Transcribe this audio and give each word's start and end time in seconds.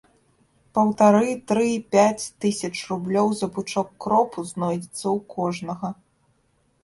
Паўтары-тры-пяць 0.77 2.23
тысяч 2.45 2.71
рублёў 2.93 3.29
за 3.41 3.47
пучок 3.57 3.87
кропу 4.05 4.39
знойдзецца 4.53 5.03
ў 5.15 5.19
кожнага. 5.35 5.89